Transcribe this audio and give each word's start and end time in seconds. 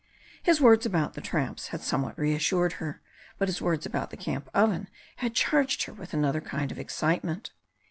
His 0.41 0.59
words 0.59 0.83
about 0.87 1.13
the 1.13 1.21
tramps 1.21 1.67
had 1.67 1.81
somewhat 1.81 2.17
reassured 2.17 2.73
her, 2.81 3.03
but 3.37 3.47
his 3.47 3.61
words 3.61 3.85
about 3.85 4.09
the 4.09 4.17
camp 4.17 4.49
oven 4.51 4.89
had 5.17 5.35
charged 5.35 5.83
her 5.83 5.93
with 5.93 6.11
another 6.11 6.41
kind 6.41 6.71
of 6.71 6.79
excitement. 6.79 7.51